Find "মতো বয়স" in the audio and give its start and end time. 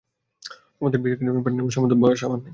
1.83-2.21